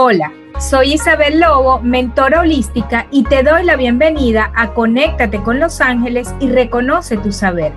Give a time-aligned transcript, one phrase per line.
[0.00, 5.80] Hola, soy Isabel Lobo, mentora holística, y te doy la bienvenida a Conéctate con los
[5.80, 7.72] Ángeles y Reconoce tu Saber,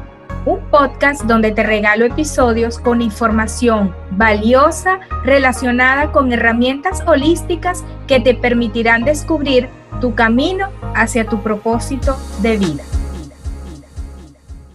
[0.46, 8.36] un podcast donde te regalo episodios con información valiosa relacionada con herramientas holísticas que te
[8.36, 9.68] permitirán descubrir
[10.00, 12.84] tu camino hacia tu propósito de vida.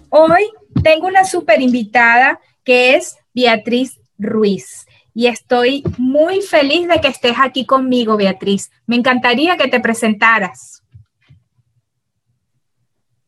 [0.09, 0.51] Hoy
[0.83, 4.86] tengo una super invitada que es Beatriz Ruiz
[5.17, 8.71] y estoy muy feliz de que estés aquí conmigo, Beatriz.
[8.87, 10.83] Me encantaría que te presentaras.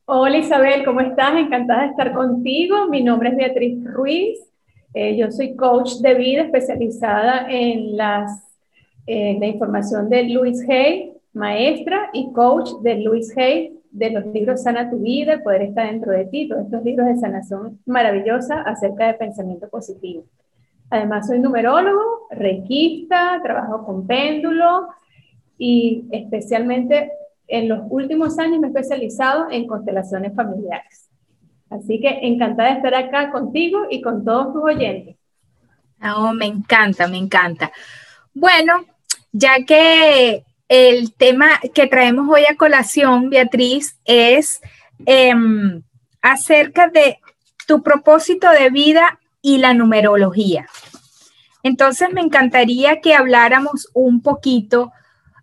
[0.05, 1.39] Hola Isabel, ¿cómo estás?
[1.39, 2.89] Encantada de estar contigo.
[2.89, 4.39] Mi nombre es Beatriz Ruiz.
[4.93, 8.33] Eh, yo soy coach de vida especializada en las,
[9.07, 14.63] eh, la información de Luis Hay, maestra y coach de Luis Hay de los libros
[14.63, 18.61] Sana tu vida, el poder está dentro de ti, todos estos libros de sanación maravillosa
[18.61, 20.25] acerca de pensamiento positivo.
[20.91, 24.89] Además, soy numerólogo, requista, trabajo con péndulo
[25.59, 27.11] y especialmente
[27.47, 31.09] en los últimos años me he especializado en constelaciones familiares.
[31.71, 35.17] Así que encantada de estar acá contigo y con todos tus oyentes.
[36.03, 37.73] Oh, me encanta, me encanta.
[38.33, 38.85] Bueno,
[39.33, 44.61] ya que el tema que traemos hoy a colación, Beatriz, es
[45.07, 45.83] em,
[46.23, 47.19] acerca de
[47.67, 50.67] tu propósito de vida y la numerología.
[51.63, 54.93] Entonces me encantaría que habláramos un poquito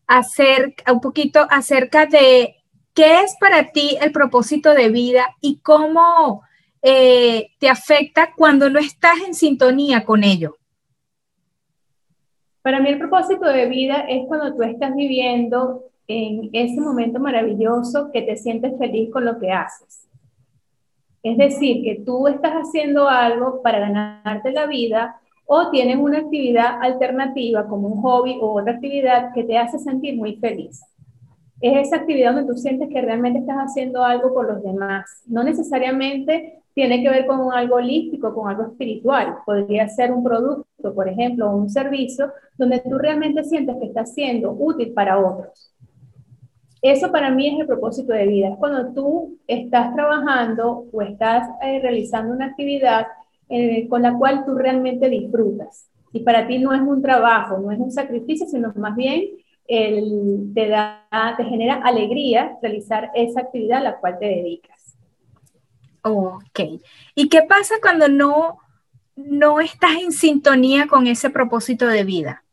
[0.08, 2.56] acerca, un poquito acerca de
[2.94, 6.44] qué es para ti el propósito de vida y cómo
[6.82, 10.58] eh, te afecta cuando no estás en sintonía con ello.
[12.62, 18.10] Para mí el propósito de vida es cuando tú estás viviendo en ese momento maravilloso
[18.11, 20.05] que te sientes feliz con lo que haces.
[21.25, 26.80] Es decir, que tú estás haciendo algo para ganarte la vida o tienes una actividad
[26.80, 30.83] alternativa como un hobby o otra actividad que te hace sentir muy feliz.
[31.61, 35.23] Es esa actividad donde tú sientes que realmente estás haciendo algo por los demás.
[35.25, 39.37] No necesariamente tiene que ver con algo holístico, con algo espiritual.
[39.47, 44.13] Podría ser un producto, por ejemplo, o un servicio donde tú realmente sientes que estás
[44.13, 45.74] siendo útil para otros.
[46.92, 48.50] Eso para mí es el propósito de vida.
[48.50, 53.08] Es cuando tú estás trabajando o estás eh, realizando una actividad
[53.50, 55.90] eh, con la cual tú realmente disfrutas.
[56.14, 59.23] Y para ti no es un trabajo, no es un sacrificio, sino más bien
[59.68, 64.96] el, te, da, te genera alegría realizar esa actividad a la cual te dedicas.
[66.04, 66.60] Ok.
[67.16, 68.60] ¿Y qué pasa cuando no,
[69.16, 72.45] no estás en sintonía con ese propósito de vida?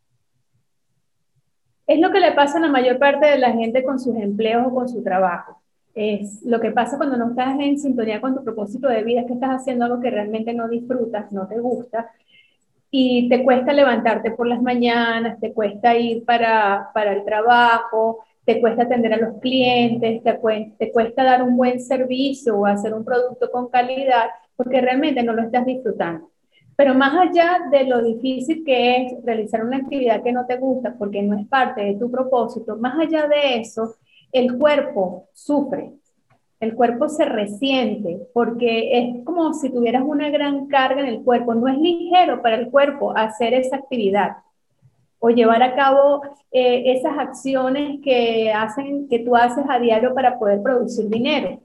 [1.92, 4.66] Es lo que le pasa a la mayor parte de la gente con sus empleos
[4.66, 5.60] o con su trabajo.
[5.94, 9.34] Es lo que pasa cuando no estás en sintonía con tu propósito de vida, que
[9.34, 12.10] estás haciendo algo que realmente no disfrutas, no te gusta,
[12.90, 18.58] y te cuesta levantarte por las mañanas, te cuesta ir para, para el trabajo, te
[18.58, 20.40] cuesta atender a los clientes, te,
[20.78, 25.34] te cuesta dar un buen servicio o hacer un producto con calidad, porque realmente no
[25.34, 26.31] lo estás disfrutando.
[26.76, 30.94] Pero más allá de lo difícil que es realizar una actividad que no te gusta
[30.98, 33.96] porque no es parte de tu propósito, más allá de eso,
[34.32, 35.92] el cuerpo sufre,
[36.60, 41.54] el cuerpo se resiente porque es como si tuvieras una gran carga en el cuerpo.
[41.54, 44.36] No es ligero para el cuerpo hacer esa actividad
[45.18, 50.38] o llevar a cabo eh, esas acciones que, hacen, que tú haces a diario para
[50.38, 51.60] poder producir dinero.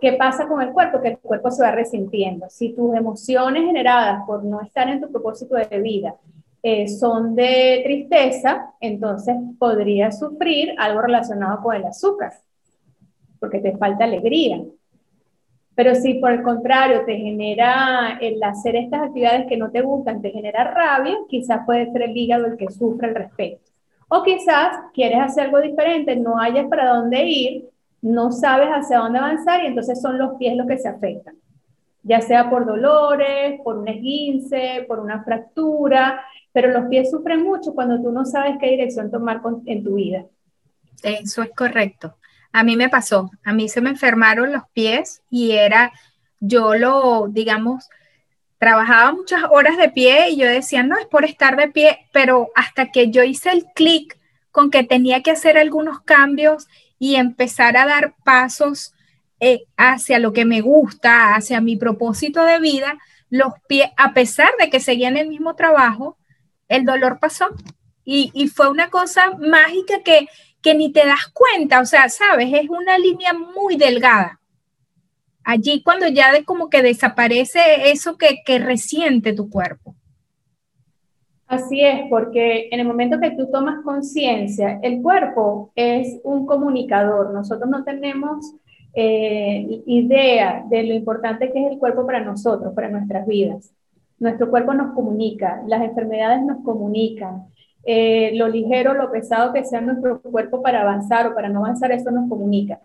[0.00, 1.00] ¿Qué pasa con el cuerpo?
[1.00, 2.48] Que el cuerpo se va resintiendo.
[2.48, 6.14] Si tus emociones generadas por no estar en tu propósito de vida
[6.62, 12.32] eh, son de tristeza, entonces podrías sufrir algo relacionado con el azúcar,
[13.38, 14.62] porque te falta alegría.
[15.74, 20.20] Pero si por el contrario te genera el hacer estas actividades que no te gustan,
[20.20, 23.70] te genera rabia, quizás puede ser el hígado el que sufre al respecto.
[24.08, 27.70] O quizás quieres hacer algo diferente, no hayas para dónde ir
[28.02, 31.34] no sabes hacia dónde avanzar y entonces son los pies los que se afectan,
[32.02, 37.74] ya sea por dolores, por un esguince, por una fractura, pero los pies sufren mucho
[37.74, 40.24] cuando tú no sabes qué dirección tomar en tu vida.
[41.02, 42.16] Eso es correcto.
[42.52, 45.92] A mí me pasó, a mí se me enfermaron los pies y era,
[46.40, 47.88] yo lo, digamos,
[48.58, 52.48] trabajaba muchas horas de pie y yo decía, no, es por estar de pie, pero
[52.54, 54.18] hasta que yo hice el clic
[54.50, 56.66] con que tenía que hacer algunos cambios
[57.00, 58.92] y empezar a dar pasos
[59.40, 62.98] eh, hacia lo que me gusta, hacia mi propósito de vida,
[63.30, 66.18] los pies, a pesar de que seguía en el mismo trabajo,
[66.68, 67.48] el dolor pasó.
[68.04, 70.26] Y, fue una cosa mágica que,
[70.60, 74.40] que ni te das cuenta, o sea, sabes, es una línea muy delgada.
[75.44, 79.94] Allí cuando ya de como que desaparece eso que, que resiente tu cuerpo.
[81.50, 87.32] Así es, porque en el momento que tú tomas conciencia, el cuerpo es un comunicador.
[87.32, 88.54] Nosotros no tenemos
[88.94, 93.74] eh, idea de lo importante que es el cuerpo para nosotros, para nuestras vidas.
[94.20, 97.46] Nuestro cuerpo nos comunica, las enfermedades nos comunican,
[97.82, 101.90] eh, lo ligero, lo pesado que sea nuestro cuerpo para avanzar o para no avanzar,
[101.90, 102.78] eso nos comunica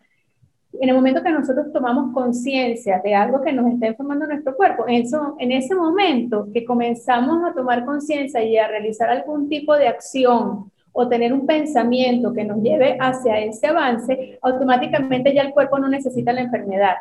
[0.80, 4.88] en el momento que nosotros tomamos conciencia de algo que nos está informando nuestro cuerpo,
[4.88, 9.76] en, eso, en ese momento que comenzamos a tomar conciencia y a realizar algún tipo
[9.76, 15.52] de acción o tener un pensamiento que nos lleve hacia ese avance, automáticamente ya el
[15.52, 16.96] cuerpo no necesita la enfermedad.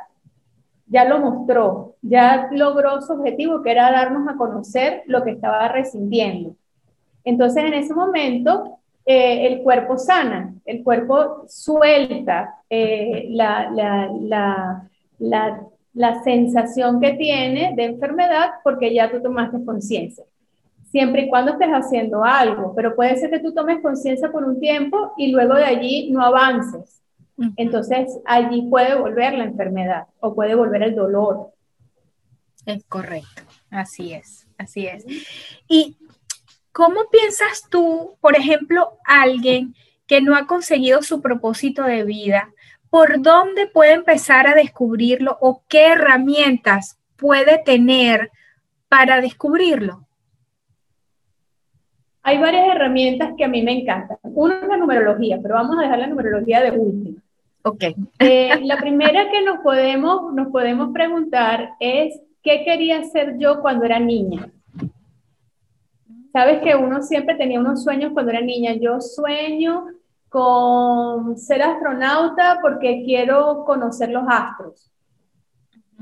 [0.87, 5.69] Ya lo mostró, ya logró su objetivo, que era darnos a conocer lo que estaba
[5.69, 6.57] resintiendo.
[7.25, 14.11] Entonces, en ese momento, eh, el cuerpo sana, el cuerpo suelta eh, la, la,
[15.19, 20.25] la, la, sensación que tiene de enfermedad porque ya tú tomaste conciencia.
[20.91, 24.61] Siempre y cuando estés haciendo algo, pero puede ser que tú tomes conciencia por un
[24.61, 27.03] tiempo y luego de allí no avances.
[27.57, 31.51] Entonces allí puede volver la enfermedad o puede volver el dolor.
[32.65, 35.05] Es correcto, así es, así es.
[35.69, 35.97] Y
[36.75, 42.51] ¿Cómo piensas tú, por ejemplo, alguien que no ha conseguido su propósito de vida,
[42.91, 48.31] por dónde puede empezar a descubrirlo o qué herramientas puede tener
[48.89, 50.07] para descubrirlo?
[52.23, 54.17] Hay varias herramientas que a mí me encantan.
[54.23, 57.21] Una es la numerología, pero vamos a dejar la numerología de última.
[57.65, 57.85] Ok.
[58.19, 63.85] Eh, la primera que nos podemos, nos podemos preguntar es, ¿qué quería ser yo cuando
[63.85, 64.51] era niña?
[66.35, 68.73] Sabes que uno siempre tenía unos sueños cuando era niña.
[68.73, 69.87] Yo sueño
[70.29, 74.91] con ser astronauta porque quiero conocer los astros,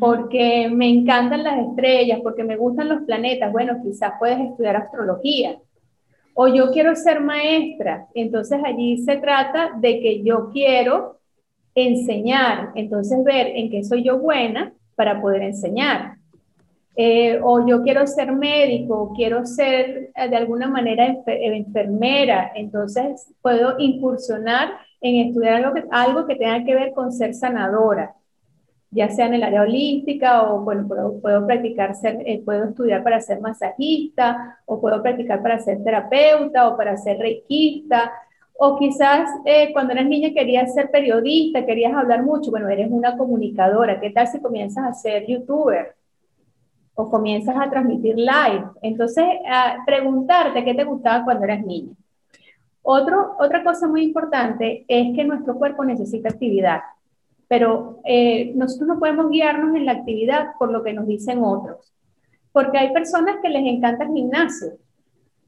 [0.01, 3.53] porque me encantan las estrellas, porque me gustan los planetas.
[3.53, 5.59] Bueno, quizás puedes estudiar astrología.
[6.33, 8.07] O yo quiero ser maestra.
[8.15, 11.19] Entonces allí se trata de que yo quiero
[11.75, 12.73] enseñar.
[12.75, 16.22] Entonces ver en qué soy yo buena para poder enseñar.
[16.95, 23.79] Eh, o yo quiero ser médico, quiero ser eh, de alguna manera enfermera, entonces puedo
[23.79, 28.15] incursionar en estudiar algo que, algo que tenga que ver con ser sanadora,
[28.91, 33.21] ya sea en el área holística o bueno, puedo, practicar, ser, eh, puedo estudiar para
[33.23, 38.13] ser masajista o puedo practicar para ser terapeuta o para ser reikista.
[38.59, 39.29] O quizás
[39.73, 44.29] cuando eras niña querías ser periodista, querías hablar mucho, bueno, eres una comunicadora, ¿qué tal
[44.29, 45.97] si comienzas a ser youtuber?
[46.95, 48.65] O comienzas a transmitir live.
[48.83, 49.25] Entonces,
[49.87, 51.95] preguntarte qué te gustaba cuando eras niña.
[52.83, 56.81] Otro, otra cosa muy importante es que nuestro cuerpo necesita actividad,
[57.47, 61.93] pero eh, nosotros no podemos guiarnos en la actividad por lo que nos dicen otros,
[62.51, 64.73] porque hay personas que les encanta el gimnasio.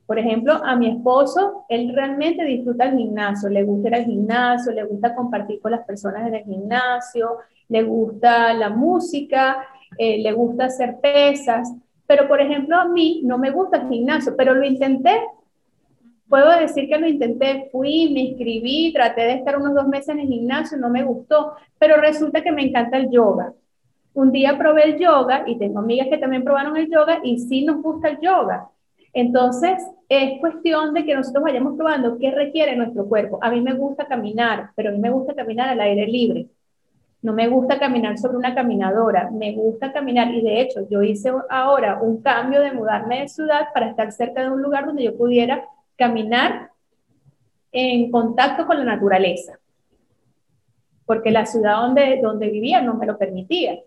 [0.07, 4.73] Por ejemplo, a mi esposo, él realmente disfruta el gimnasio, le gusta ir al gimnasio,
[4.73, 7.39] le gusta compartir con las personas en el gimnasio,
[7.69, 9.67] le gusta la música,
[9.99, 11.73] eh, le gusta hacer pesas,
[12.07, 15.21] pero por ejemplo a mí no me gusta el gimnasio, pero lo intenté.
[16.29, 20.21] Puedo decir que lo intenté, fui, me inscribí, traté de estar unos dos meses en
[20.21, 23.53] el gimnasio, no me gustó, pero resulta que me encanta el yoga.
[24.15, 27.65] Un día probé el yoga y tengo amigas que también probaron el yoga y sí
[27.65, 28.69] nos gusta el yoga.
[29.13, 33.39] Entonces, es cuestión de que nosotros vayamos probando qué requiere nuestro cuerpo.
[33.43, 36.49] A mí me gusta caminar, pero a mí me gusta caminar al aire libre.
[37.25, 41.33] No me gusta caminar sobre una caminadora, me gusta caminar y de hecho yo hice
[41.49, 45.17] ahora un cambio de mudarme de ciudad para estar cerca de un lugar donde yo
[45.17, 45.65] pudiera
[45.97, 46.71] caminar
[47.73, 49.59] en contacto con la naturaleza,
[51.07, 53.79] porque la ciudad donde, donde vivía no me lo permitía,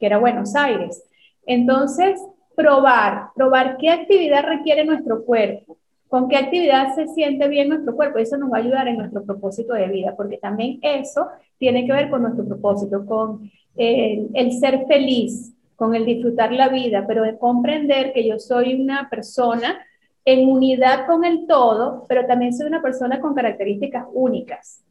[0.00, 1.04] que era Buenos Aires.
[1.44, 2.22] Entonces,
[2.56, 5.76] probar, probar qué actividad requiere nuestro cuerpo,
[6.12, 8.18] con qué actividad se siente bien nuestro cuerpo.
[8.18, 11.92] Eso nos va a ayudar en nuestro propósito de vida, porque también eso tiene que
[11.94, 17.22] ver con nuestro propósito, con el, el ser feliz, con el disfrutar la vida, pero
[17.22, 19.78] de comprender que yo soy una persona
[20.26, 24.84] en unidad con el todo, pero también soy una persona con características únicas.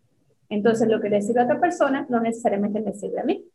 [0.50, 3.46] Entonces, lo que le sirve a otra persona no necesariamente me sirve a mí.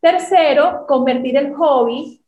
[0.00, 2.20] Tercero, convertir el hobby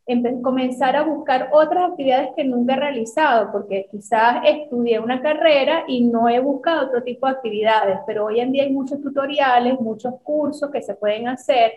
[0.42, 6.02] comenzar a buscar otras actividades que nunca he realizado, porque quizás estudié una carrera y
[6.02, 10.14] no he buscado otro tipo de actividades, pero hoy en día hay muchos tutoriales, muchos
[10.22, 11.72] cursos que se pueden hacer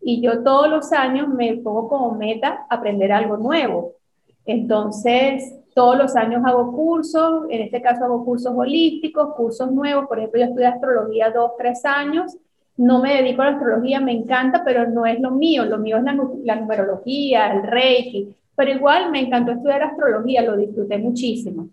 [0.00, 3.92] y yo todos los años me pongo como meta aprender algo nuevo.
[4.44, 10.18] Entonces, todos los años hago cursos, en este caso hago cursos holísticos, cursos nuevos, por
[10.18, 12.36] ejemplo, yo estudié astrología dos, tres años
[12.76, 15.64] no me dedico a la astrología, me encanta, pero no es lo mío.
[15.64, 18.34] Lo mío es la, numerología, el reiki.
[18.56, 21.68] pero igual me encantó estudiar astrología, lo disfruté muchísimo.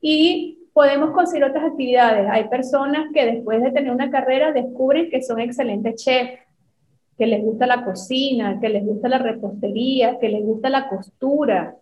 [0.00, 2.28] Y podemos conseguir otras actividades.
[2.30, 6.40] Hay personas que después de tener una carrera descubren que son excelentes chefs,
[7.18, 11.76] que les gusta la cocina, que les gusta la repostería, que les gusta la costura,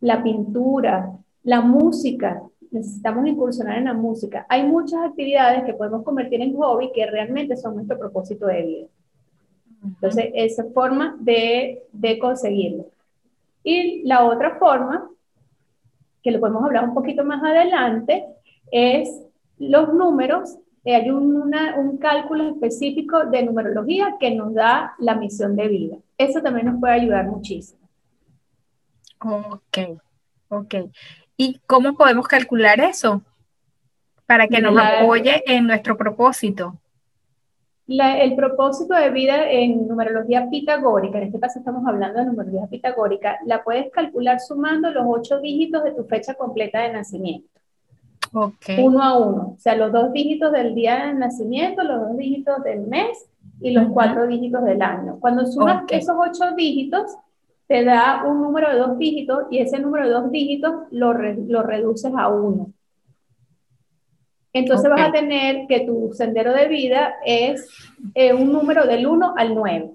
[0.00, 1.10] la pintura,
[1.42, 2.42] la música.
[2.74, 4.46] Necesitamos incursionar en la música.
[4.48, 8.86] Hay muchas actividades que podemos convertir en hobby que realmente son nuestro propósito de vida.
[9.84, 12.86] Entonces, esa forma de, de conseguirlo.
[13.62, 15.08] Y la otra forma,
[16.20, 18.24] que lo podemos hablar un poquito más adelante,
[18.72, 19.22] es
[19.58, 20.58] los números.
[20.84, 25.96] hay un cálculo específico de numerología que nos da la misión de vida.
[26.18, 27.88] Eso también nos puede ayudar muchísimo.
[29.20, 29.78] Ok,
[30.48, 30.74] ok.
[31.36, 33.22] ¿Y cómo podemos calcular eso?
[34.26, 36.78] Para que nos apoye en nuestro propósito
[37.86, 43.38] el propósito de vida en numerología pitagórica, en este caso estamos hablando de numerología pitagórica,
[43.44, 47.48] la puedes calcular sumando los ocho dígitos de tu fecha completa de nacimiento.
[48.32, 48.82] Okay.
[48.82, 49.54] Uno a uno.
[49.54, 53.28] O sea, los dos dígitos del día de nacimiento, los dos dígitos del mes
[53.60, 55.18] y los cuatro dígitos del año.
[55.20, 57.14] Cuando sumas esos ocho dígitos,
[57.66, 61.62] te da un número de dos dígitos y ese número de dos dígitos lo, lo
[61.62, 62.72] reduces a uno.
[64.52, 67.68] Entonces vas a tener que tu sendero de vida es
[68.14, 69.90] eh, un número del 1 al 9.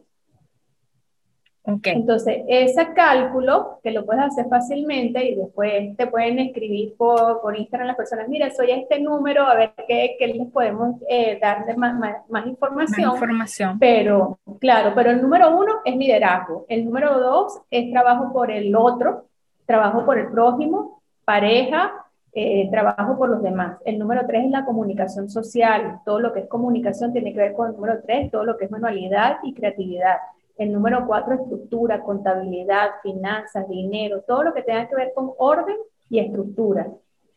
[1.77, 1.93] Okay.
[1.93, 7.57] Entonces, ese cálculo, que lo puedes hacer fácilmente y después te pueden escribir por, por
[7.57, 11.65] Instagram las personas, mira, soy este número, a ver qué, qué les podemos eh, dar
[11.77, 11.95] más,
[12.29, 13.07] más, información.
[13.07, 13.79] Más información.
[13.79, 16.65] Pero, claro, pero el número uno es liderazgo.
[16.69, 19.25] El número dos es trabajo por el otro,
[19.65, 21.93] trabajo por el prójimo, pareja,
[22.31, 23.77] eh, trabajo por los demás.
[23.85, 25.99] El número tres es la comunicación social.
[26.05, 28.65] Todo lo que es comunicación tiene que ver con el número tres, todo lo que
[28.65, 30.17] es manualidad y creatividad.
[30.59, 35.77] El número cuatro, estructura, contabilidad, finanzas, dinero, todo lo que tenga que ver con orden
[36.09, 36.91] y estructura.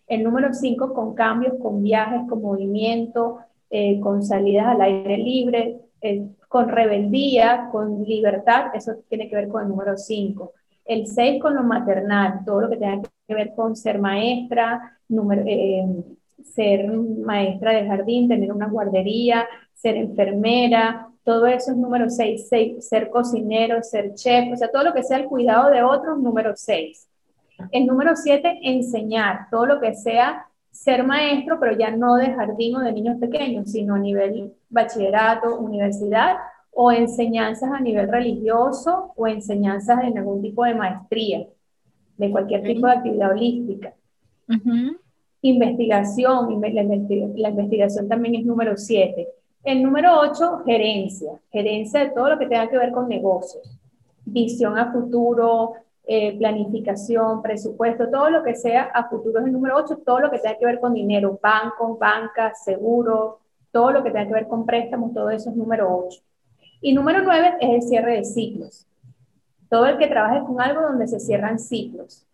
[0.08, 3.38] El número cinco, con cambios, con viajes, con movimiento,
[3.70, 9.48] eh, con salidas al aire libre, eh, con rebeldía, con libertad, eso tiene que ver
[9.48, 10.52] con el número cinco.
[10.84, 14.98] El 6 con lo maternal, todo lo que tenga que ver con ser maestra,
[15.46, 15.86] eh,
[16.42, 22.48] ser maestra de jardín, tener una guardería, ser enfermera, todo eso es número 6,
[22.80, 26.52] ser cocinero, ser chef, o sea, todo lo que sea el cuidado de otros, número
[26.56, 27.08] 6.
[27.70, 32.76] El número 7, enseñar, todo lo que sea ser maestro, pero ya no de jardín
[32.76, 36.36] o de niños pequeños, sino a nivel bachillerato, universidad,
[36.72, 41.46] o enseñanzas a nivel religioso o enseñanzas en algún tipo de maestría,
[42.16, 43.92] de cualquier tipo de actividad holística.
[45.42, 49.28] Investigación, la, investigación también es número 7.
[49.64, 53.78] El número 8, gerencia, gerencia de todo lo que tenga que ver con negocios,
[54.24, 59.76] visión a futuro, eh, planificación, presupuesto, todo lo que sea a futuro es el número
[59.76, 63.36] 8, todo lo que tenga que ver con dinero, bancos, bancas, seguros,
[63.70, 66.20] todo lo que tenga que ver con préstamos, todo eso es número 8.
[66.80, 68.88] Y número nueve es el cierre de ciclos.
[69.70, 72.26] Todo el que trabaje con algo donde se cierran ciclos.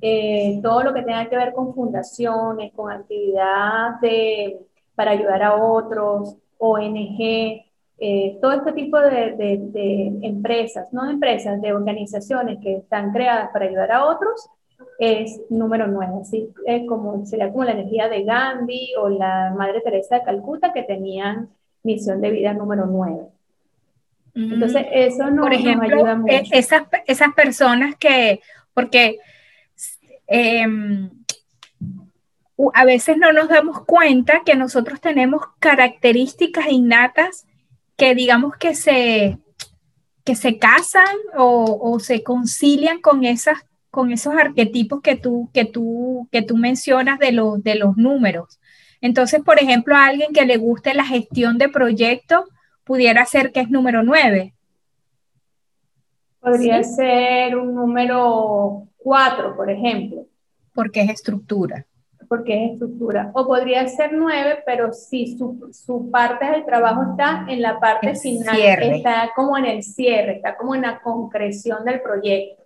[0.00, 4.66] Eh, todo lo que tenga que ver con fundaciones, con actividad de,
[4.98, 7.62] para ayudar a otros, ONG,
[8.00, 13.50] eh, todo este tipo de, de, empresas, no de empresas, de organizaciones que están creadas
[13.52, 14.50] para ayudar a otros,
[14.98, 16.14] es número nueve.
[16.20, 20.72] Así es como, sería como la energía de Gandhi o la Madre Teresa de Calcuta
[20.72, 21.48] que tenían
[21.84, 23.28] misión de vida número nueve.
[24.34, 26.34] Entonces, eso no, Por ejemplo, ayuda mucho.
[26.34, 28.40] Esas, esas personas que,
[28.74, 29.20] porque
[30.26, 31.08] em,
[32.74, 37.46] a veces no nos damos cuenta que nosotros tenemos características innatas
[37.96, 39.38] que digamos que se,
[40.24, 43.58] que se casan o, se concilian con, esas,
[43.90, 48.60] con esos arquetipos que tú, que tú, que tú mencionas de, los de los números.
[49.00, 52.44] Entonces, por ejemplo, a alguien que le guste la gestión de proyectos,
[52.84, 54.54] pudiera ser que es número 9.
[56.40, 60.26] Podría ser un número 4, por ejemplo.
[60.72, 61.86] Porque es estructura.
[62.28, 63.30] Porque es estructura.
[63.34, 68.14] O podría ser 9, pero si su, su, parte del trabajo está en la parte
[68.14, 72.62] final, está como en el cierre, está como en la concreción del proyecto.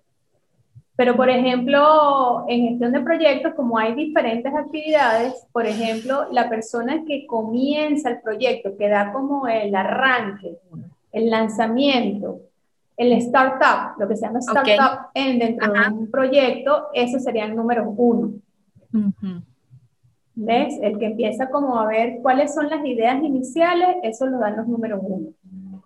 [0.94, 7.02] Pero, por ejemplo, en gestión de proyectos, como hay diferentes actividades, por ejemplo, la persona
[7.06, 10.58] que comienza el proyecto, que da como el arranque,
[11.12, 12.40] el lanzamiento,
[12.96, 17.56] el startup, lo que se llama startup en, dentro de un proyecto, eso sería el
[17.56, 18.34] número uno.
[20.34, 20.78] ¿Ves?
[20.80, 24.66] El que empieza como a ver cuáles son las ideas iniciales, eso lo dan los
[24.66, 25.32] números uno.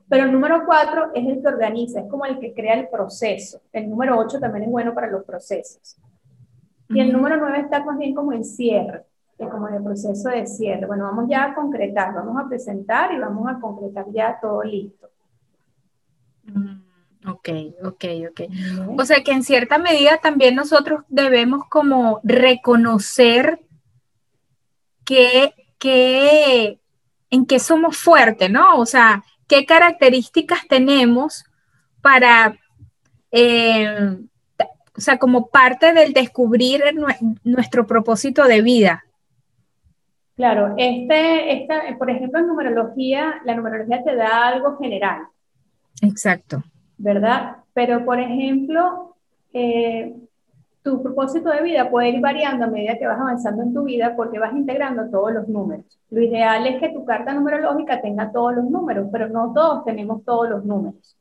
[0.09, 3.61] Pero el número 4 es el que organiza, es como el que crea el proceso.
[3.73, 5.97] El número 8 también es bueno para los procesos.
[6.89, 9.05] Y el número 9 está más bien como en cierre,
[9.37, 10.87] como en el proceso de cierre.
[10.87, 15.09] Bueno, vamos ya a concretar, vamos a presentar y vamos a concretar ya todo listo.
[16.45, 17.49] Mm, ok,
[17.85, 18.41] ok, ok.
[18.97, 23.66] O sea que en cierta medida también nosotros debemos como reconocer
[27.31, 28.79] en qué somos fuertes, ¿no?
[28.79, 31.45] O sea, qué características tenemos
[32.01, 32.57] para,
[33.31, 34.17] eh,
[34.97, 36.83] o sea, como parte del descubrir
[37.45, 39.05] nuestro propósito de vida.
[40.37, 45.23] Claro, este, esta, por ejemplo, en numerología, la numerología te da algo general.
[46.03, 46.63] Exacto.
[46.99, 47.57] ¿Verdad?
[47.73, 49.17] Pero, por ejemplo,
[49.53, 50.15] eh,
[50.87, 54.15] tu propósito de vida puede ir variando a medida que vas avanzando en tu vida
[54.15, 55.85] porque vas integrando todos los números.
[56.11, 60.25] Lo ideal es que tu carta numerológica tenga todos los números, pero no todos tenemos
[60.25, 61.17] todos los números.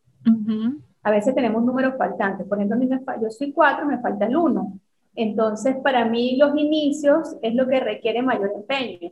[1.01, 2.45] A veces tenemos números faltantes.
[2.45, 2.77] Por ejemplo,
[3.19, 4.73] yo soy cuatro, me falta el uno.
[5.15, 9.09] Entonces, para mí los inicios es lo que requiere mayor empeño.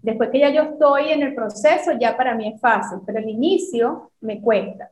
[0.00, 3.28] Después que ya yo estoy en el proceso, ya para mí es fácil, pero el
[3.28, 4.90] inicio me cuesta.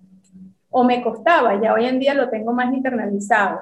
[0.68, 3.61] O me costaba, ya hoy en día lo tengo más internalizado.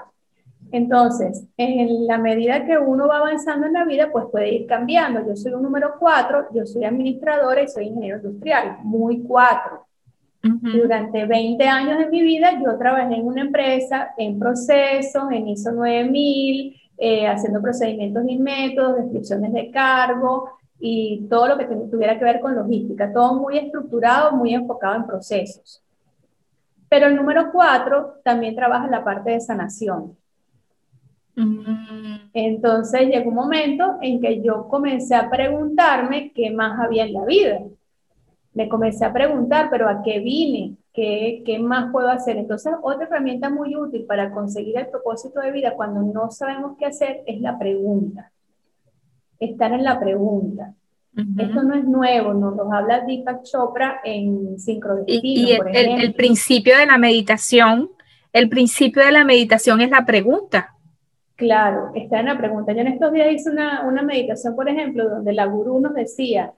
[0.71, 5.27] Entonces, en la medida que uno va avanzando en la vida, pues puede ir cambiando.
[5.27, 9.87] Yo soy un número cuatro, yo soy administradora y soy ingeniero industrial, muy cuatro.
[10.41, 15.73] Durante 20 años de mi vida yo trabajé en una empresa, en procesos, en ISO
[15.73, 22.25] 9000, eh, haciendo procedimientos y métodos, descripciones de cargo y todo lo que tuviera que
[22.25, 25.83] ver con logística, todo muy estructurado, muy enfocado en procesos.
[26.89, 30.17] Pero el número cuatro también trabaja en la parte de sanación.
[32.33, 37.25] Entonces llegó un momento en que yo comencé a preguntarme qué más había en la
[37.25, 37.61] vida.
[38.55, 40.77] Me comencé a preguntar, pero ¿a qué vine?
[40.93, 42.37] ¿Qué, ¿Qué más puedo hacer?
[42.37, 46.87] Entonces, otra herramienta muy útil para conseguir el propósito de vida cuando no sabemos qué
[46.87, 48.33] hacer es la pregunta.
[49.39, 50.75] Estar en la pregunta.
[51.37, 55.21] Esto no es nuevo, nos lo habla Deepak Chopra en Sincrodestino.
[55.25, 57.91] Y, y el, el principio de la meditación,
[58.33, 60.77] el principio de la meditación es la pregunta.
[61.39, 62.73] Claro, está en la pregunta.
[62.73, 66.53] Yo en estos días hice una, una meditación, por ejemplo, donde la gurú nos decía,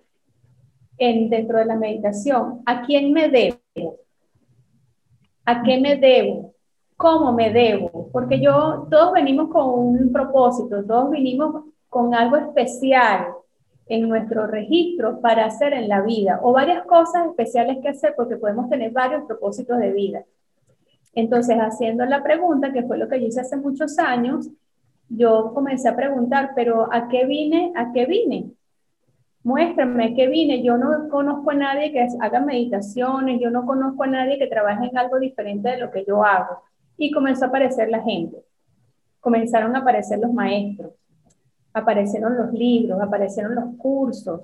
[0.96, 3.60] en, dentro de la meditación, ¿a quién me debo?
[5.44, 6.54] ¿A qué me debo?
[6.96, 8.08] ¿Cómo me debo?
[8.10, 13.26] Porque yo, todos venimos con un propósito, todos venimos con algo especial
[13.86, 18.36] en nuestro registro para hacer en la vida, o varias cosas especiales que hacer, porque
[18.36, 20.24] podemos tener varios propósitos de vida.
[21.12, 24.48] Entonces, haciendo la pregunta, que fue lo que yo hice hace muchos años,
[25.10, 27.72] yo comencé a preguntar, pero ¿a qué vine?
[27.76, 28.52] ¿A qué vine?
[29.42, 30.62] Muéstrame qué vine.
[30.62, 34.86] Yo no conozco a nadie que haga meditaciones, yo no conozco a nadie que trabaje
[34.86, 36.62] en algo diferente de lo que yo hago.
[36.96, 38.36] Y comenzó a aparecer la gente.
[39.18, 40.92] Comenzaron a aparecer los maestros,
[41.74, 44.42] aparecieron los libros, aparecieron los cursos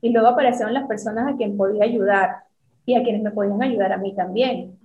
[0.00, 2.42] y luego aparecieron las personas a quien podía ayudar
[2.84, 4.78] y a quienes me podían ayudar a mí también.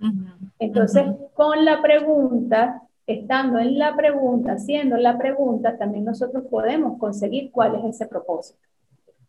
[0.58, 7.50] Entonces, con la pregunta, estando en la pregunta, haciendo la pregunta, también nosotros podemos conseguir
[7.50, 8.58] cuál es ese propósito.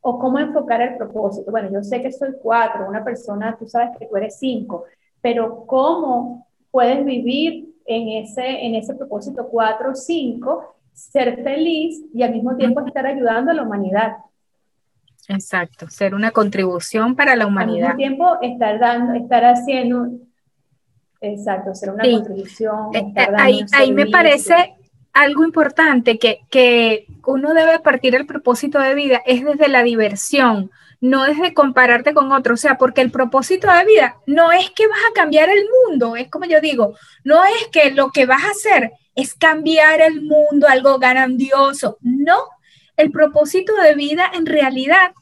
[0.01, 1.51] O cómo enfocar el propósito.
[1.51, 4.85] Bueno, yo sé que soy cuatro, una persona, tú sabes que tú eres cinco,
[5.21, 12.31] pero ¿cómo puedes vivir en ese, en ese propósito cuatro, cinco, ser feliz y al
[12.31, 14.17] mismo tiempo estar ayudando a la humanidad?
[15.27, 17.91] Exacto, ser una contribución para la humanidad.
[17.91, 20.09] Al mismo tiempo estar dando, estar haciendo,
[21.25, 22.93] Exacto, ser una contribución.
[22.93, 24.75] Eh, eh, ahí, ahí me parece
[25.13, 30.71] algo importante que, que uno debe partir el propósito de vida es desde la diversión,
[31.01, 34.87] no desde compararte con otro, o sea, porque el propósito de vida no es que
[34.87, 38.43] vas a cambiar el mundo, es como yo digo, no es que lo que vas
[38.43, 42.37] a hacer es cambiar el mundo, algo grandioso, no,
[42.97, 45.13] el propósito de vida en realidad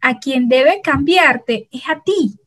[0.00, 2.39] a quien debe cambiarte es a ti,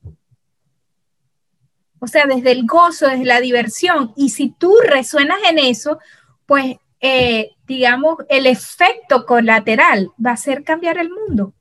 [2.03, 4.11] o sea, desde el gozo, desde la diversión.
[4.17, 5.99] Y si tú resuenas en eso,
[6.45, 11.53] pues, eh, digamos, el efecto colateral va a ser cambiar el mundo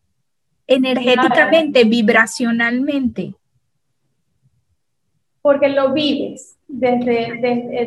[0.67, 3.35] energéticamente, vibracionalmente.
[5.43, 7.39] Porque lo vives desde,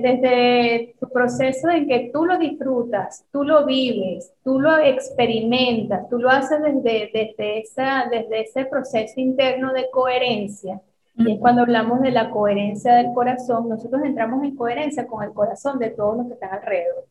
[0.02, 6.20] desde, tu proceso en que tú lo disfrutas, tú lo vives, tú lo experimentas, tú
[6.20, 10.80] lo haces desde, desde, esa, desde ese proceso interno de coherencia
[11.18, 15.32] y es cuando hablamos de la coherencia del corazón, nosotros entramos en coherencia con el
[15.32, 17.06] corazón de todos los que están alrededor.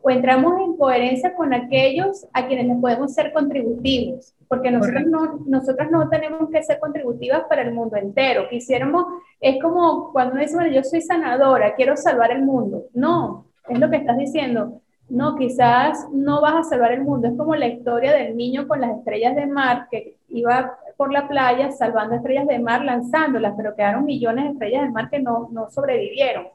[0.00, 4.34] O entramos en coherencia con aquellos a quienes les podemos ser contributivos.
[4.48, 8.48] porque nosotros no, nosotras no tenemos que ser contributivas para el mundo entero.
[8.50, 9.06] Quisiéramos,
[9.40, 12.84] es como cuando uno dice, bueno, yo soy sanadora, quiero salvar el mundo.
[12.92, 14.82] No, es lo que estás diciendo.
[15.12, 17.28] No, quizás no vas a salvar el mundo.
[17.28, 21.28] Es como la historia del niño con las estrellas de mar que iba por la
[21.28, 25.50] playa salvando estrellas de mar, lanzándolas, pero quedaron millones de estrellas de mar que no,
[25.52, 26.46] no sobrevivieron.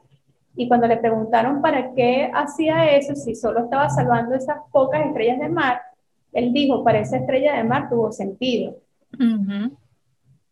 [0.56, 5.38] Y cuando le preguntaron para qué hacía eso, si solo estaba salvando esas pocas estrellas
[5.38, 5.80] de mar,
[6.32, 8.74] él dijo, para esa estrella de mar tuvo sentido.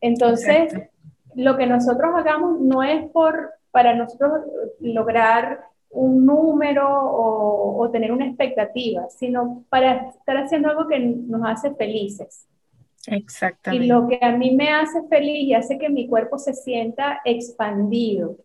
[0.01, 0.75] Entonces,
[1.35, 4.45] lo que nosotros hagamos no es por, para nosotros
[4.79, 5.65] lograr
[5.97, 11.75] un número o, o, tener una expectativa, sino para estar haciendo algo que nos hace
[11.75, 12.47] felices.
[13.07, 13.85] Exactamente.
[13.85, 17.21] Y lo que a mí me hace feliz y hace que mi cuerpo se sienta
[17.25, 18.37] expandido,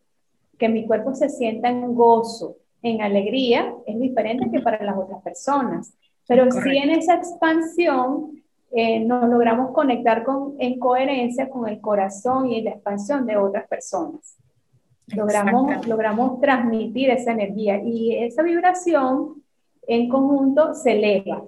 [0.58, 5.22] que mi cuerpo se sienta en gozo, en alegría, es diferente que para las otras
[5.22, 5.94] personas.
[6.28, 12.48] Pero si en esa expansión eh, nos logramos conectar con, en coherencia con el corazón
[12.48, 14.38] y la expansión de otras personas.
[15.08, 19.44] Logramos, logramos transmitir esa energía y esa vibración
[19.88, 21.44] en conjunto se eleva.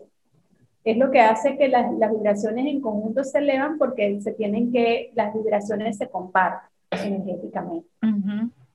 [0.84, 4.72] Es lo que hace que las, las vibraciones en conjunto se elevan porque se tienen
[4.72, 7.88] que, las vibraciones se comparten energéticamente.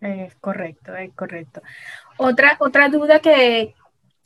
[0.00, 1.60] Es correcto, es correcto.
[2.16, 3.74] Otra, otra duda que,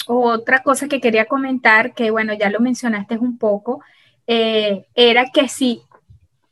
[0.06, 3.82] otra cosa que quería comentar, que bueno, ya lo mencionaste un poco,
[4.26, 5.82] eh, era que si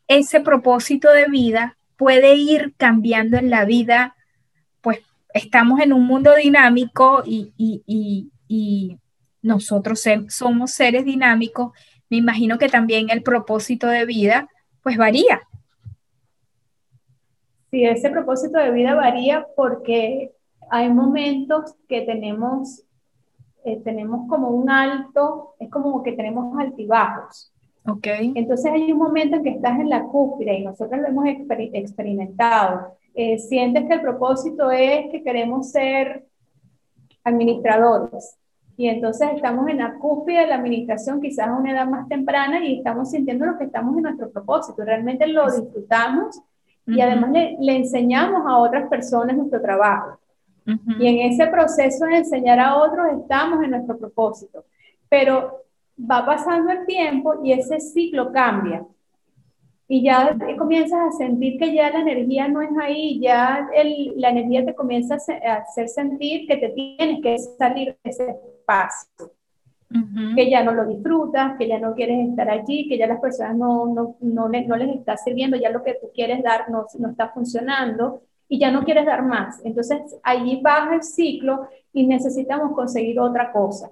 [0.08, 4.16] ese propósito de vida puede ir cambiando en la vida,
[4.80, 5.00] pues
[5.34, 8.30] estamos en un mundo dinámico y,
[9.42, 11.72] nosotros somos seres dinámicos,
[12.08, 14.48] me imagino que también el propósito de vida
[14.82, 15.42] pues varía.
[17.70, 20.32] Sí, ese propósito de vida varía porque
[20.70, 22.82] hay momentos que tenemos
[23.64, 27.49] eh, tenemos como un alto, es como que tenemos altibajos.
[27.87, 28.33] Okay.
[28.35, 32.95] Entonces hay un momento en que estás en la cúspide y nosotros lo hemos experimentado.
[33.14, 36.27] Eh, sientes que el propósito es que queremos ser
[37.25, 38.37] administradores
[38.77, 42.64] y entonces estamos en la cúspide de la administración quizás a una edad más temprana
[42.64, 44.85] y estamos sintiendo lo que estamos en nuestro propósito.
[44.85, 46.40] Realmente lo disfrutamos
[46.87, 50.19] y además le, le enseñamos a otras personas nuestro trabajo.
[50.99, 54.64] Y en ese proceso de enseñar a otros estamos en nuestro propósito.
[55.09, 55.64] Pero
[56.08, 58.84] va pasando el tiempo y ese ciclo cambia.
[59.88, 64.30] Y ya comienzas a sentir que ya la energía no es ahí, ya el, la
[64.30, 69.32] energía te comienza a hacer sentir que te tienes que salir de ese espacio.
[70.36, 73.56] Que ya no lo disfrutas, que ya no quieres estar allí, que ya las personas
[73.56, 77.10] no, no, no, no les está sirviendo, ya lo que tú quieres dar no, no
[77.10, 79.60] está funcionando y ya no quieres dar más.
[79.64, 83.90] Entonces allí baja el ciclo y necesitamos conseguir otra cosa.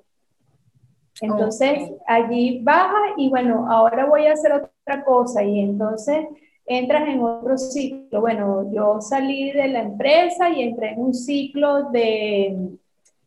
[1.20, 6.26] Entonces allí baja y bueno, ahora voy a hacer otra cosa y entonces
[6.66, 8.20] entras en otro ciclo.
[8.20, 12.57] Bueno, yo salí de la empresa y entré en un ciclo de,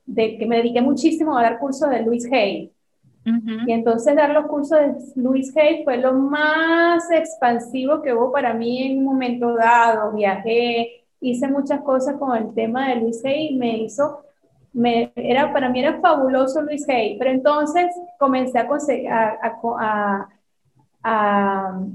[0.06, 2.71] de que me dediqué muchísimo a dar cursos de Luis Hay.
[3.23, 8.54] Y entonces dar los cursos de Luis Hay fue lo más expansivo que hubo para
[8.54, 10.12] mí en un momento dado.
[10.13, 14.21] Viajé, hice muchas cosas con el tema de Luis Hay y me hizo,
[14.73, 20.27] me, era, para mí era fabuloso Luis Hay, pero entonces comencé a,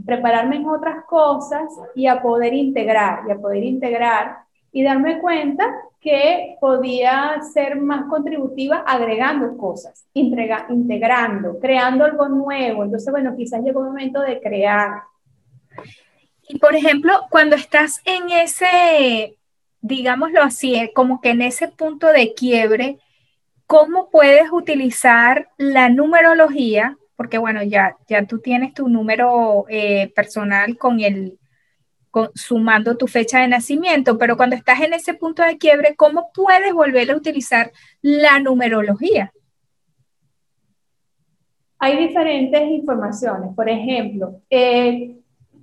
[0.05, 4.39] prepararme en otras cosas y a poder integrar, y a poder integrar
[4.73, 5.65] y darme cuenta
[6.01, 12.85] que podía ser más contributiva agregando cosas, integrando, creando algo nuevo.
[12.85, 15.03] Entonces, bueno, quizás llegó el momento de crear.
[16.49, 19.37] Y por ejemplo, cuando estás en ese,
[19.81, 22.99] digámoslo así, eh, como que en ese punto de quiebre,
[23.67, 26.97] ¿cómo puedes utilizar la numerología?
[27.17, 31.39] Porque bueno, ya, ya tú tienes tu número eh, personal con el,
[32.35, 36.73] sumando tu fecha de nacimiento, pero cuando estás en ese punto de quiebre, ¿cómo puedes
[36.73, 39.33] volver a utilizar la numerología?
[41.79, 43.55] Hay diferentes informaciones.
[43.55, 45.16] Por ejemplo, eh,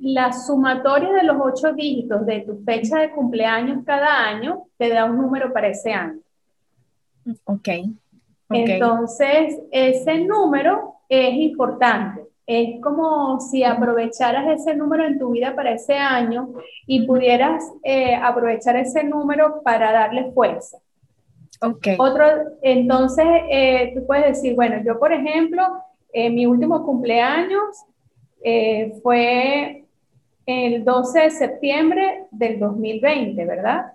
[0.04, 5.06] la sumatoria de los ocho dígitos de tu fecha de cumpleaños cada año te da
[5.06, 6.20] un número para ese año.
[7.46, 7.70] Ok.
[8.50, 12.22] Entonces, ese número es importante.
[12.46, 16.50] Es como si aprovecharas ese número en tu vida para ese año
[16.86, 20.80] y pudieras eh, aprovechar ese número para darle fuerza.
[21.62, 21.88] Ok.
[21.98, 22.26] Otro,
[22.62, 25.64] entonces, eh, tú puedes decir, bueno, yo, por ejemplo,
[26.12, 27.86] en mi último cumpleaños
[28.44, 29.83] eh, fue
[30.46, 33.94] el 12 de septiembre del 2020, ¿verdad?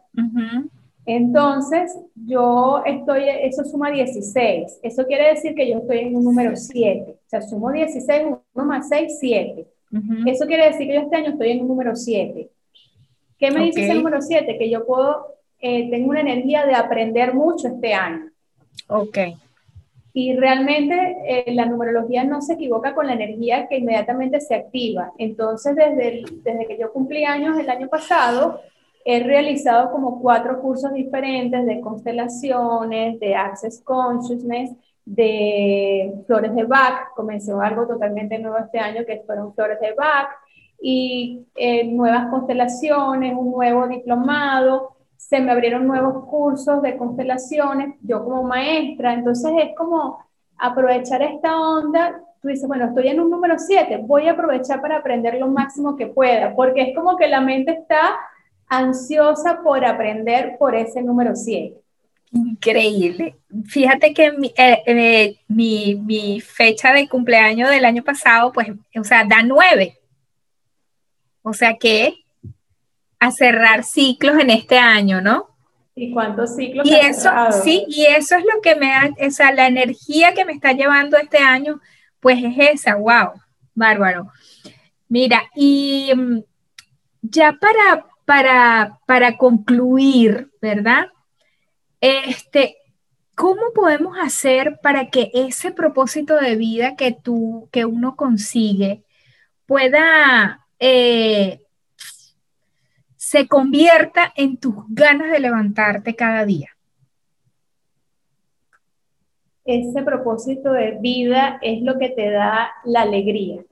[1.05, 4.81] Entonces, yo estoy, eso suma 16.
[4.83, 7.11] Eso quiere decir que yo estoy en un número 7.
[7.11, 9.67] O sea, sumo 16, más 6, 7.
[10.27, 12.51] Eso quiere decir que yo este año estoy en un número 7.
[13.39, 14.59] ¿Qué me dice ese número 7?
[14.59, 18.31] Que yo puedo, eh, tengo una energía de aprender mucho este año.
[18.89, 19.19] Ok.
[20.13, 25.13] Y realmente eh, la numerología no se equivoca con la energía que inmediatamente se activa.
[25.19, 28.61] Entonces, desde, desde que yo cumplí años el año pasado,
[29.05, 34.71] he realizado como cuatro cursos diferentes de constelaciones, de Access Consciousness,
[35.05, 37.15] de flores de Bach.
[37.15, 40.29] Comenzó algo totalmente nuevo este año que fueron flores de Bach
[40.81, 48.25] y eh, nuevas constelaciones, un nuevo diplomado se me abrieron nuevos cursos de constelaciones, yo
[48.25, 50.25] como maestra, entonces es como
[50.57, 54.99] aprovechar esta onda, tú dices, bueno, estoy en un número 7, voy a aprovechar para
[54.99, 58.17] aprender lo máximo que pueda, porque es como que la mente está
[58.69, 61.77] ansiosa por aprender por ese número 7.
[62.31, 63.37] Increíble.
[63.67, 69.05] Fíjate que mi, eh, eh, mi, mi, fecha de cumpleaños del año pasado, pues, o
[69.05, 69.99] sea, da 9.
[71.43, 72.15] O sea que
[73.19, 75.49] a cerrar ciclos en este año, ¿no?
[75.95, 76.87] ¿Y cuántos ciclos?
[76.87, 77.31] Y eso,
[77.65, 80.73] sí, y eso es lo que me da, o sea, la energía que me está
[80.73, 81.81] llevando este año,
[82.21, 83.33] pues es esa, wow,
[83.75, 84.31] bárbaro.
[85.09, 86.39] Mira, y mm,
[87.23, 91.09] ya para, para, para concluir, ¿verdad?
[92.01, 92.77] Este,
[93.35, 99.03] ¿cómo podemos hacer para que ese propósito de vida que tú, que uno consigue,
[99.67, 101.61] pueda eh,
[103.31, 106.71] se convierta en tus ganas de levantarte cada día.
[109.67, 113.63] Ese propósito de vida es lo que te da la alegría.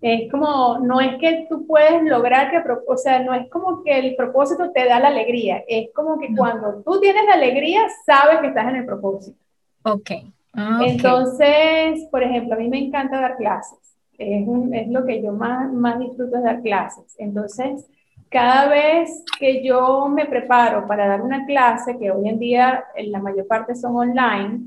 [0.00, 3.98] Es como, no es que tú puedes lograr que, o sea, no es como que
[3.98, 8.38] el propósito te da la alegría, es como que cuando tú tienes la alegría, sabes
[8.40, 9.38] que estás en el propósito.
[9.82, 9.98] Ok.
[9.98, 10.32] okay.
[10.80, 13.85] Entonces, por ejemplo, a mí me encanta dar clases
[14.18, 17.14] es, es lo que yo más, más disfruto de dar clases.
[17.18, 17.86] Entonces,
[18.28, 23.12] cada vez que yo me preparo para dar una clase, que hoy en día en
[23.12, 24.60] la mayor parte son online,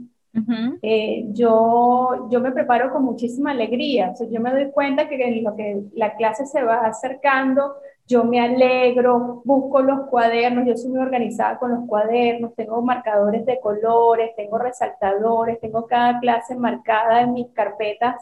[0.81, 4.13] eh, yo, yo me preparo con muchísima alegría.
[4.31, 7.75] yo me doy cuenta que en lo que la clase se va acercando,
[8.07, 13.45] yo me alegro, busco los cuadernos, yo soy muy organizada con los cuadernos, tengo marcadores
[13.45, 18.15] de colores, tengo resaltadores, tengo cada clase marcada en mis carpetas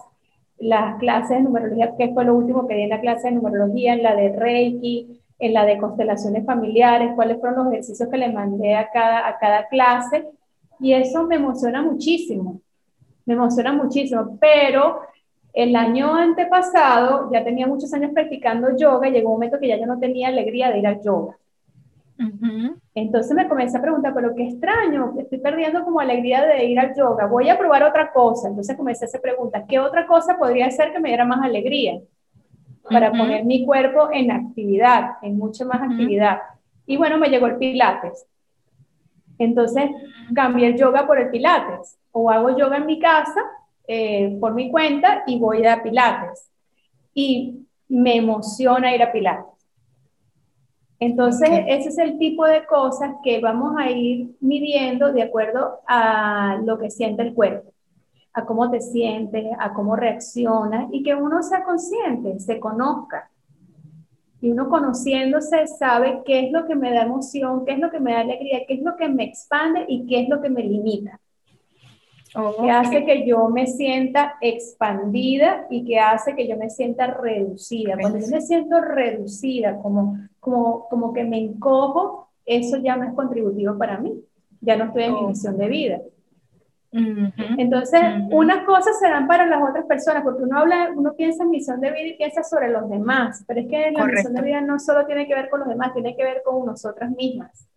[0.60, 3.94] las clases de numerología, que fue lo último que di en la clase de numerología,
[3.94, 8.32] en la de Reiki, en la de constelaciones familiares, cuáles fueron los ejercicios que le
[8.32, 10.26] mandé a cada, a cada clase.
[10.80, 12.62] Y eso me emociona muchísimo,
[13.26, 15.02] me emociona muchísimo, pero
[15.54, 19.78] el año antepasado, ya tenía muchos años practicando yoga, y llegó un momento que ya
[19.78, 21.36] yo no tenía alegría de ir al yoga.
[22.96, 26.96] Entonces me comencé a preguntar, pero qué extraño, estoy perdiendo como alegría de ir al
[26.96, 28.48] yoga, voy a probar otra cosa.
[28.48, 32.00] Entonces comencé a hacer preguntas, ¿qué otra cosa podría ser que me diera más alegría?
[32.90, 36.40] Para poner mi cuerpo en actividad, en mucha más actividad.
[36.86, 38.26] Y bueno, me llegó el pilates.
[39.38, 39.92] Entonces
[40.34, 42.00] cambié el yoga por el pilates.
[42.12, 43.42] O hago yoga en mi casa
[43.88, 46.50] eh, por mi cuenta y voy a pilates.
[47.14, 49.57] Y me emociona ir a pilates.
[51.00, 56.60] Entonces, ese es el tipo de cosas que vamos a ir midiendo de acuerdo a
[56.64, 57.72] lo que siente el cuerpo,
[58.34, 63.30] a cómo te sientes, a cómo reacciona y que uno sea consciente, se conozca.
[64.42, 68.00] Y uno conociéndose sabe qué es lo que me da emoción, qué es lo que
[68.00, 70.64] me da alegría, qué es lo que me expande y qué es lo que me
[70.64, 71.20] limita
[72.34, 77.96] que hace que yo me sienta expandida y que hace que yo me sienta reducida.
[78.00, 83.14] Cuando yo me siento reducida, como, como, como que me encojo, eso ya no es
[83.14, 84.14] contributivo para mí.
[84.62, 86.02] Ya no estoy en mi misión de vida.
[86.92, 91.50] Entonces, unas cosas se dan para las otras personas, porque uno habla, uno piensa en
[91.50, 94.62] misión de vida y piensa sobre los demás, pero es que la misión de vida
[94.62, 97.68] no solo tiene que ver con los demás, tiene que ver con nosotras mismas.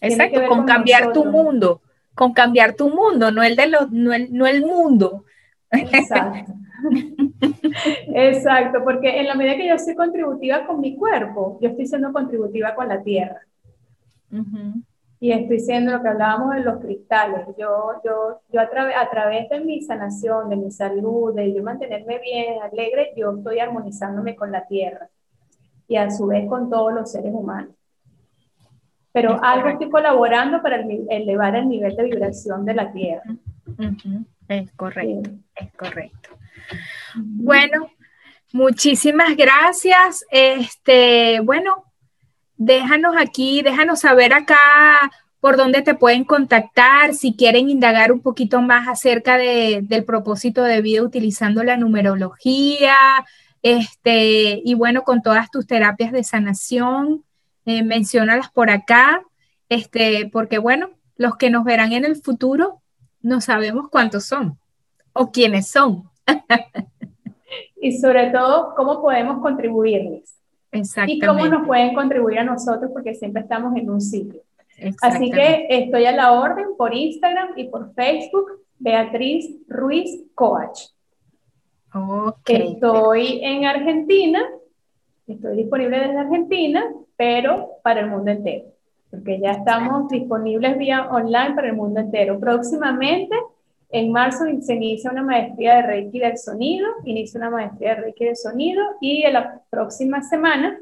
[0.00, 1.80] Exacto, con, cambiar tu mundo
[2.18, 5.24] con cambiar tu mundo, no el, de los, no el, no el mundo.
[5.70, 6.52] Exacto.
[8.12, 12.12] Exacto, porque en la medida que yo soy contributiva con mi cuerpo, yo estoy siendo
[12.12, 13.40] contributiva con la tierra.
[15.20, 17.46] Y estoy siendo lo que hablábamos de los cristales.
[17.56, 18.64] Yo, yo, yo a,
[19.00, 23.60] a través de mi sanación, de mi salud, de yo mantenerme bien, alegre, yo estoy
[23.60, 25.08] armonizándome con la tierra
[25.86, 27.77] y a su vez con todos los seres humanos
[29.20, 33.24] pero algo estoy colaborando para elevar el nivel de vibración de la Tierra.
[34.46, 36.30] Es correcto, es correcto.
[37.16, 37.90] Bueno,
[38.52, 40.24] muchísimas gracias.
[40.30, 41.84] Este, bueno,
[42.56, 44.56] déjanos aquí, déjanos saber acá
[45.40, 50.80] por dónde te pueden contactar, si quieren indagar un poquito más acerca del propósito de
[50.80, 52.94] vida utilizando la numerología,
[53.62, 57.24] este, y bueno, con todas tus terapias de sanación,
[57.68, 59.22] eh, menciónalas por acá,
[59.68, 62.80] este, porque bueno, los que nos verán en el futuro
[63.20, 64.58] no sabemos cuántos son
[65.12, 66.04] o quiénes son.
[67.82, 70.34] y sobre todo, cómo podemos contribuirles.
[71.06, 74.40] Y cómo nos pueden contribuir a nosotros, porque siempre estamos en un ciclo.
[75.02, 80.84] Así que estoy a la orden por Instagram y por Facebook, Beatriz Ruiz Coach.
[81.92, 82.72] Okay.
[82.72, 84.40] Estoy en Argentina,
[85.26, 86.84] estoy disponible desde Argentina,
[87.18, 88.66] pero para el mundo entero,
[89.10, 92.38] porque ya estamos disponibles vía online para el mundo entero.
[92.38, 93.34] Próximamente,
[93.90, 98.24] en marzo, se inicia una maestría de Reiki del sonido, inicia una maestría de Reiki
[98.24, 100.78] del sonido y en la próxima semana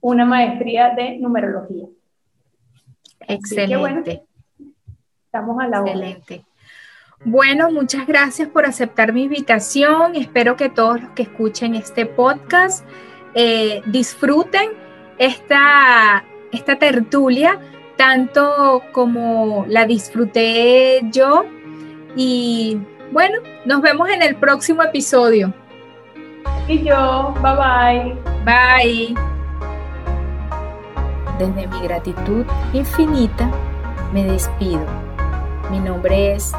[0.00, 1.86] una maestría de numerología.
[3.28, 4.22] Excelente.
[5.26, 6.46] estamos a la Excelente.
[7.26, 10.16] Bueno, muchas gracias por aceptar mi invitación.
[10.16, 12.84] Espero que todos los que escuchen este podcast
[13.34, 14.81] eh, disfruten
[15.18, 17.58] esta, esta tertulia
[17.96, 21.44] tanto como la disfruté yo.
[22.16, 22.78] Y
[23.12, 25.52] bueno, nos vemos en el próximo episodio.
[26.68, 28.16] Y yo, bye bye.
[28.44, 29.14] Bye.
[31.38, 33.50] Desde mi gratitud infinita,
[34.12, 34.84] me despido.
[35.70, 36.52] Mi nombre es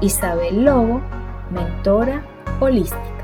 [0.00, 1.00] Isabel Lobo,
[1.50, 2.22] mentora
[2.60, 3.19] holística.